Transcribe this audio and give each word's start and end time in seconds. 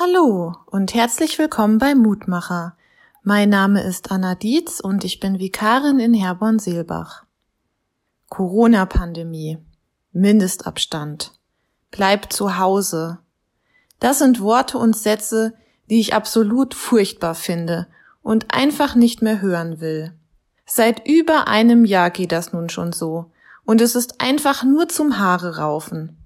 Hallo 0.00 0.54
und 0.66 0.94
herzlich 0.94 1.40
willkommen 1.40 1.78
bei 1.78 1.96
Mutmacher. 1.96 2.76
Mein 3.24 3.48
Name 3.48 3.82
ist 3.82 4.12
Anna 4.12 4.36
Dietz 4.36 4.78
und 4.78 5.02
ich 5.02 5.18
bin 5.18 5.40
Vikarin 5.40 5.98
in 5.98 6.14
Herborn-Seelbach. 6.14 7.24
Corona-Pandemie. 8.28 9.58
Mindestabstand. 10.12 11.32
Bleib 11.90 12.32
zu 12.32 12.58
Hause. 12.58 13.18
Das 13.98 14.20
sind 14.20 14.40
Worte 14.40 14.78
und 14.78 14.96
Sätze, 14.96 15.54
die 15.90 15.98
ich 15.98 16.14
absolut 16.14 16.74
furchtbar 16.74 17.34
finde 17.34 17.88
und 18.22 18.54
einfach 18.54 18.94
nicht 18.94 19.20
mehr 19.20 19.40
hören 19.40 19.80
will. 19.80 20.12
Seit 20.64 21.08
über 21.08 21.48
einem 21.48 21.84
Jahr 21.84 22.10
geht 22.10 22.30
das 22.30 22.52
nun 22.52 22.68
schon 22.68 22.92
so 22.92 23.32
und 23.64 23.80
es 23.80 23.96
ist 23.96 24.20
einfach 24.20 24.62
nur 24.62 24.88
zum 24.88 25.18
Haare 25.18 25.56
raufen. 25.56 26.24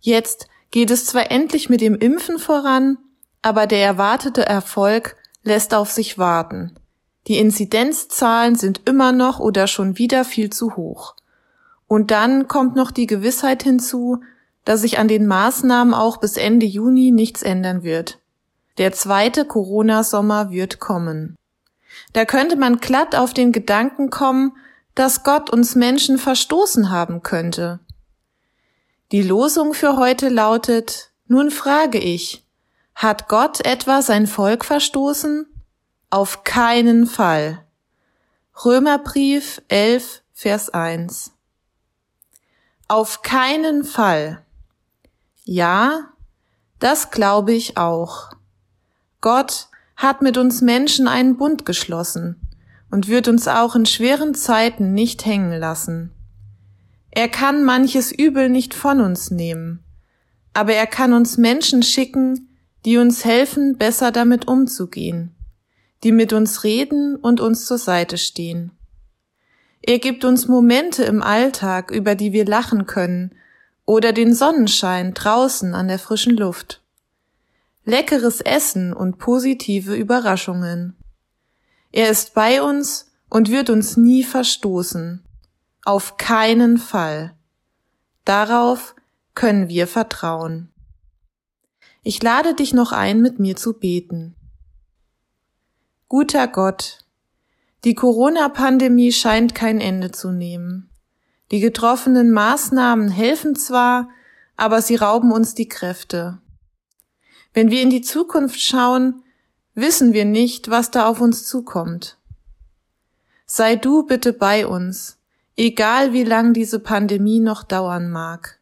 Jetzt 0.00 0.48
geht 0.70 0.90
es 0.90 1.06
zwar 1.06 1.30
endlich 1.30 1.68
mit 1.68 1.80
dem 1.80 1.94
Impfen 1.96 2.38
voran, 2.38 2.98
aber 3.42 3.66
der 3.66 3.84
erwartete 3.84 4.46
Erfolg 4.46 5.16
lässt 5.42 5.74
auf 5.74 5.90
sich 5.90 6.18
warten. 6.18 6.74
Die 7.26 7.38
Inzidenzzahlen 7.38 8.54
sind 8.54 8.82
immer 8.86 9.12
noch 9.12 9.40
oder 9.40 9.66
schon 9.66 9.98
wieder 9.98 10.24
viel 10.24 10.50
zu 10.50 10.76
hoch. 10.76 11.14
Und 11.86 12.10
dann 12.10 12.48
kommt 12.48 12.76
noch 12.76 12.90
die 12.90 13.06
Gewissheit 13.06 13.62
hinzu, 13.62 14.20
dass 14.64 14.82
sich 14.82 14.98
an 14.98 15.08
den 15.08 15.26
Maßnahmen 15.26 15.94
auch 15.94 16.18
bis 16.18 16.36
Ende 16.36 16.66
Juni 16.66 17.10
nichts 17.10 17.42
ändern 17.42 17.82
wird. 17.82 18.18
Der 18.78 18.92
zweite 18.92 19.44
Corona-Sommer 19.44 20.50
wird 20.50 20.80
kommen. 20.80 21.36
Da 22.12 22.24
könnte 22.24 22.56
man 22.56 22.78
glatt 22.78 23.14
auf 23.14 23.34
den 23.34 23.52
Gedanken 23.52 24.10
kommen, 24.10 24.52
dass 24.94 25.24
Gott 25.24 25.50
uns 25.50 25.74
Menschen 25.74 26.18
verstoßen 26.18 26.90
haben 26.90 27.22
könnte. 27.22 27.80
Die 29.12 29.22
Losung 29.22 29.74
für 29.74 29.96
heute 29.96 30.28
lautet, 30.28 31.10
nun 31.26 31.50
frage 31.50 31.98
ich, 31.98 32.46
hat 32.94 33.26
Gott 33.26 33.64
etwa 33.66 34.02
sein 34.02 34.28
Volk 34.28 34.64
verstoßen? 34.64 35.46
Auf 36.10 36.44
keinen 36.44 37.06
Fall. 37.06 37.64
Römerbrief 38.64 39.62
11, 39.66 40.22
Vers 40.32 40.70
1. 40.70 41.32
Auf 42.86 43.22
keinen 43.22 43.82
Fall. 43.82 44.44
Ja, 45.42 46.10
das 46.78 47.10
glaube 47.10 47.52
ich 47.52 47.76
auch. 47.76 48.30
Gott 49.20 49.70
hat 49.96 50.22
mit 50.22 50.38
uns 50.38 50.60
Menschen 50.60 51.08
einen 51.08 51.36
Bund 51.36 51.66
geschlossen 51.66 52.40
und 52.92 53.08
wird 53.08 53.26
uns 53.26 53.48
auch 53.48 53.74
in 53.74 53.86
schweren 53.86 54.34
Zeiten 54.34 54.94
nicht 54.94 55.26
hängen 55.26 55.58
lassen. 55.58 56.12
Er 57.20 57.28
kann 57.28 57.64
manches 57.64 58.12
Übel 58.12 58.48
nicht 58.48 58.72
von 58.72 59.02
uns 59.02 59.30
nehmen, 59.30 59.84
aber 60.54 60.72
er 60.72 60.86
kann 60.86 61.12
uns 61.12 61.36
Menschen 61.36 61.82
schicken, 61.82 62.48
die 62.86 62.96
uns 62.96 63.26
helfen, 63.26 63.76
besser 63.76 64.10
damit 64.10 64.48
umzugehen, 64.48 65.34
die 66.02 66.12
mit 66.12 66.32
uns 66.32 66.64
reden 66.64 67.16
und 67.16 67.42
uns 67.42 67.66
zur 67.66 67.76
Seite 67.76 68.16
stehen. 68.16 68.70
Er 69.82 69.98
gibt 69.98 70.24
uns 70.24 70.48
Momente 70.48 71.04
im 71.04 71.22
Alltag, 71.22 71.90
über 71.90 72.14
die 72.14 72.32
wir 72.32 72.46
lachen 72.46 72.86
können, 72.86 73.34
oder 73.84 74.14
den 74.14 74.34
Sonnenschein 74.34 75.12
draußen 75.12 75.74
an 75.74 75.88
der 75.88 75.98
frischen 75.98 76.38
Luft. 76.38 76.80
Leckeres 77.84 78.40
Essen 78.40 78.94
und 78.94 79.18
positive 79.18 79.94
Überraschungen. 79.94 80.96
Er 81.92 82.08
ist 82.08 82.32
bei 82.32 82.62
uns 82.62 83.12
und 83.28 83.50
wird 83.50 83.68
uns 83.68 83.98
nie 83.98 84.24
verstoßen. 84.24 85.22
Auf 85.84 86.16
keinen 86.16 86.78
Fall. 86.78 87.34
Darauf 88.24 88.94
können 89.34 89.68
wir 89.68 89.86
vertrauen. 89.86 90.70
Ich 92.02 92.22
lade 92.22 92.54
dich 92.54 92.72
noch 92.72 92.92
ein, 92.92 93.20
mit 93.20 93.38
mir 93.38 93.56
zu 93.56 93.74
beten. 93.74 94.34
Guter 96.08 96.48
Gott, 96.48 96.98
die 97.84 97.94
Corona-Pandemie 97.94 99.12
scheint 99.12 99.54
kein 99.54 99.80
Ende 99.80 100.10
zu 100.10 100.32
nehmen. 100.32 100.90
Die 101.50 101.60
getroffenen 101.60 102.30
Maßnahmen 102.30 103.08
helfen 103.08 103.56
zwar, 103.56 104.10
aber 104.56 104.82
sie 104.82 104.96
rauben 104.96 105.32
uns 105.32 105.54
die 105.54 105.68
Kräfte. 105.68 106.38
Wenn 107.54 107.70
wir 107.70 107.82
in 107.82 107.90
die 107.90 108.02
Zukunft 108.02 108.60
schauen, 108.60 109.22
wissen 109.74 110.12
wir 110.12 110.24
nicht, 110.24 110.70
was 110.70 110.90
da 110.90 111.06
auf 111.06 111.20
uns 111.20 111.46
zukommt. 111.46 112.18
Sei 113.46 113.76
du 113.76 114.04
bitte 114.04 114.32
bei 114.32 114.66
uns, 114.66 115.19
egal 115.60 116.14
wie 116.14 116.24
lang 116.24 116.54
diese 116.54 116.78
Pandemie 116.78 117.38
noch 117.38 117.64
dauern 117.64 118.10
mag. 118.10 118.58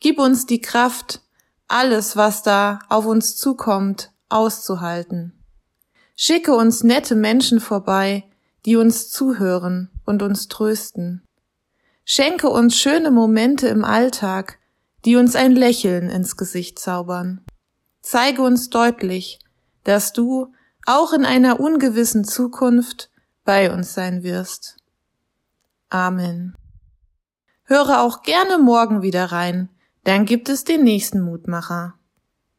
Gib 0.00 0.18
uns 0.18 0.44
die 0.44 0.60
Kraft, 0.60 1.22
alles, 1.66 2.14
was 2.14 2.42
da 2.42 2.80
auf 2.90 3.06
uns 3.06 3.36
zukommt, 3.36 4.12
auszuhalten. 4.28 5.32
Schicke 6.14 6.54
uns 6.54 6.84
nette 6.84 7.14
Menschen 7.14 7.58
vorbei, 7.58 8.24
die 8.66 8.76
uns 8.76 9.08
zuhören 9.08 9.88
und 10.04 10.22
uns 10.22 10.48
trösten. 10.48 11.24
Schenke 12.04 12.50
uns 12.50 12.76
schöne 12.76 13.10
Momente 13.10 13.68
im 13.68 13.82
Alltag, 13.82 14.58
die 15.06 15.16
uns 15.16 15.34
ein 15.36 15.56
Lächeln 15.56 16.10
ins 16.10 16.36
Gesicht 16.36 16.78
zaubern. 16.78 17.40
Zeige 18.02 18.42
uns 18.42 18.68
deutlich, 18.68 19.38
dass 19.84 20.12
du 20.12 20.52
auch 20.84 21.14
in 21.14 21.24
einer 21.24 21.60
ungewissen 21.60 22.24
Zukunft 22.24 23.10
bei 23.46 23.72
uns 23.72 23.94
sein 23.94 24.22
wirst. 24.22 24.79
Amen. 25.90 26.54
Höre 27.64 28.00
auch 28.00 28.22
gerne 28.22 28.58
morgen 28.58 29.02
wieder 29.02 29.26
rein, 29.26 29.68
dann 30.04 30.24
gibt 30.24 30.48
es 30.48 30.64
den 30.64 30.82
nächsten 30.84 31.20
Mutmacher. 31.20 31.99